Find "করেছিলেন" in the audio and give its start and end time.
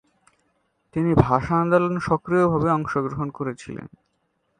3.29-3.87